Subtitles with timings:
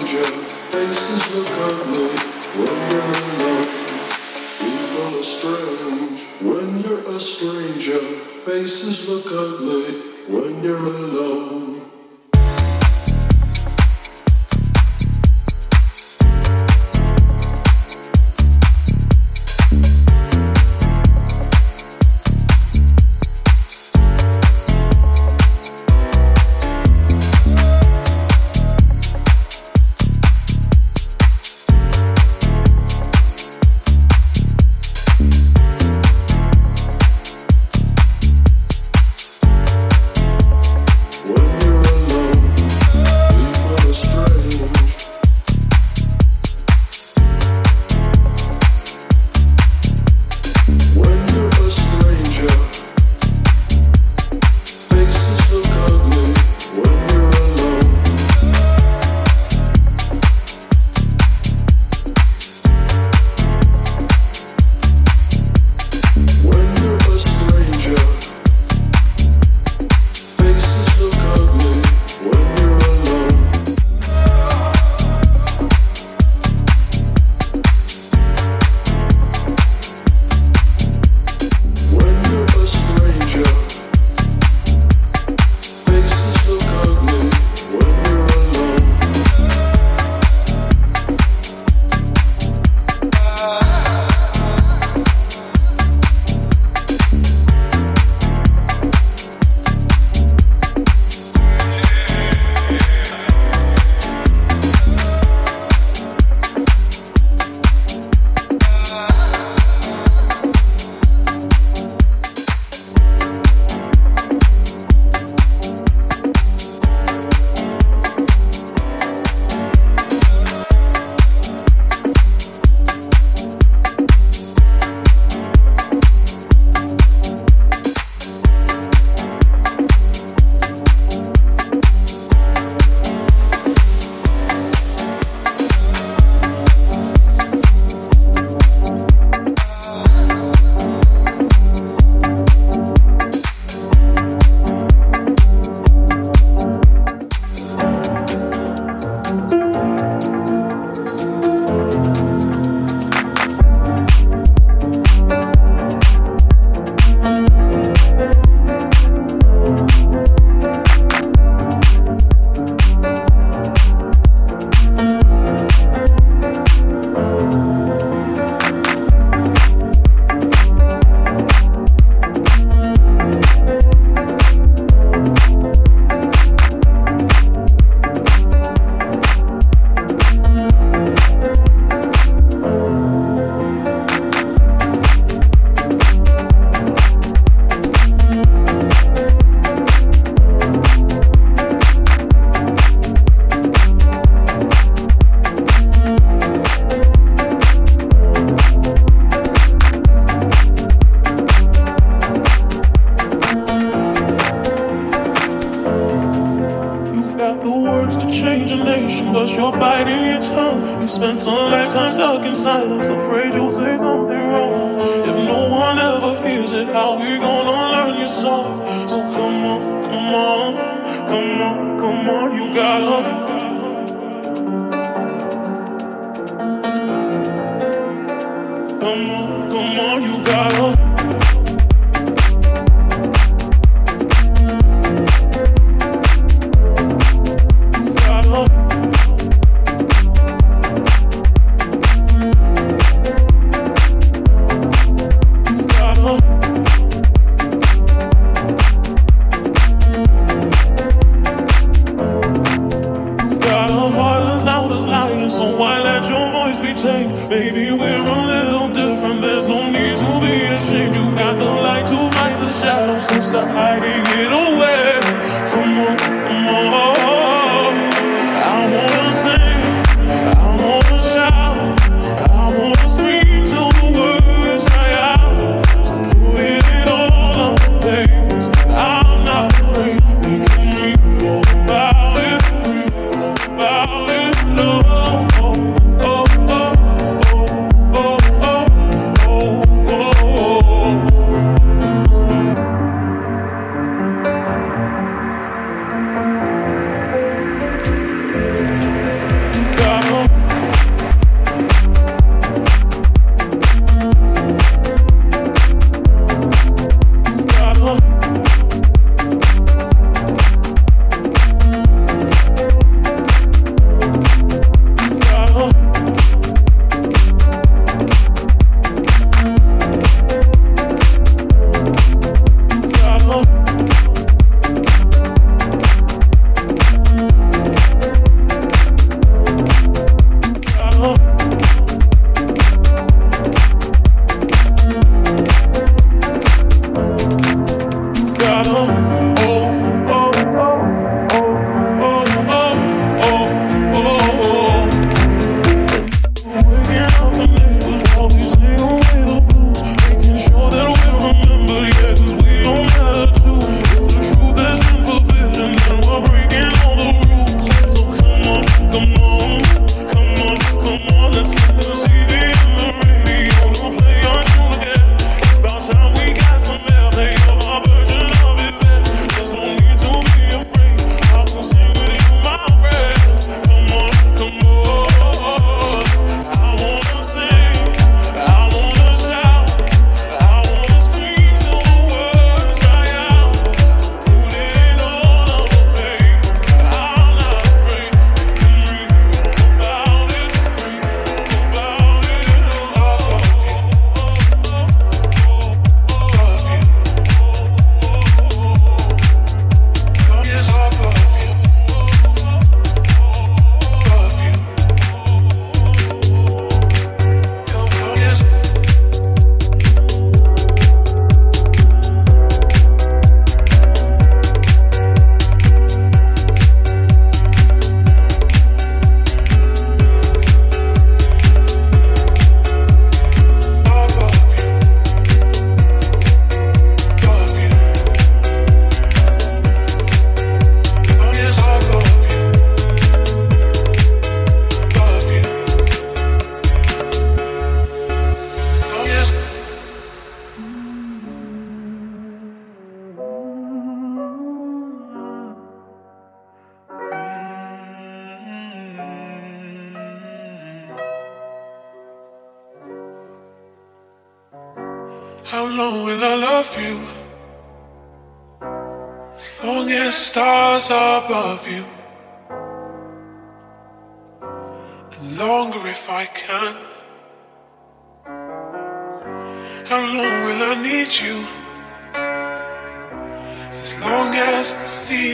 [0.00, 0.24] danger.
[0.24, 2.08] Faces look ugly
[2.56, 3.68] when you're alone.
[4.58, 7.98] People are strange when you're a stranger.
[7.98, 11.79] Faces look ugly when you're alone.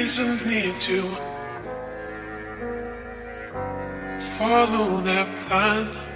[0.07, 1.03] The seasons need to
[4.39, 6.07] follow their plan.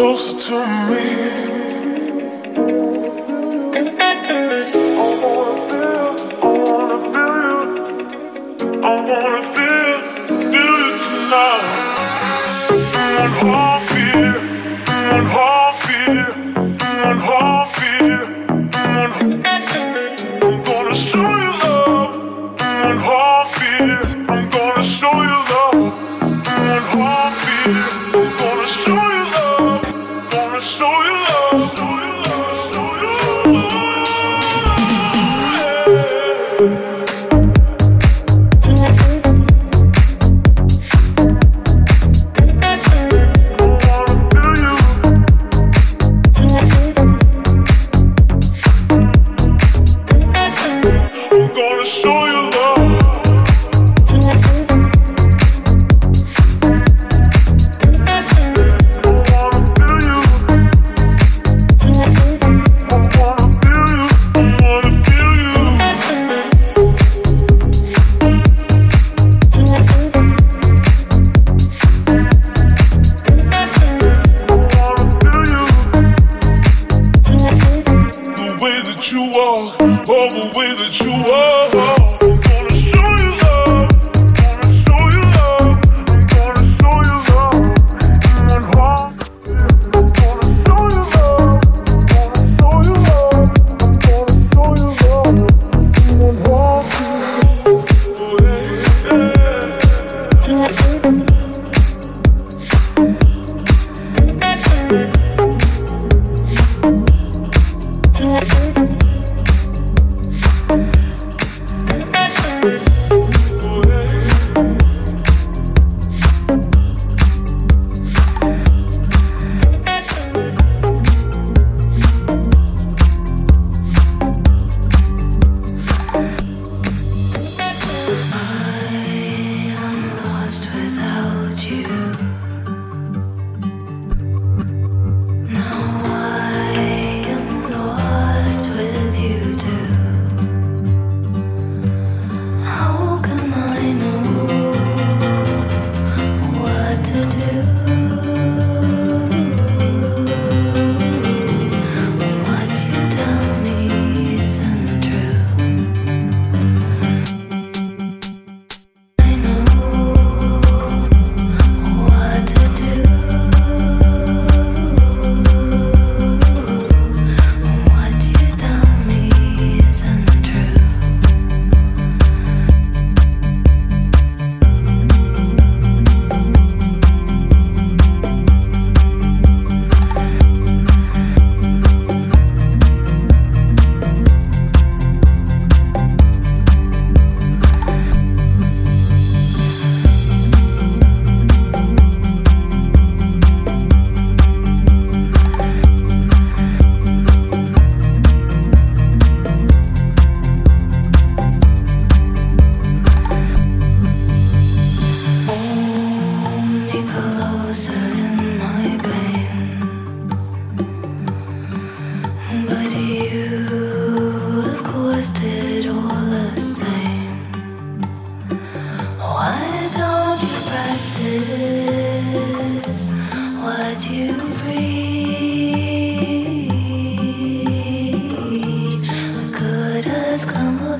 [0.00, 0.56] closer to
[0.90, 1.49] me.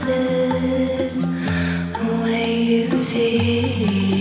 [0.04, 1.28] houses,
[1.92, 4.19] the way you see?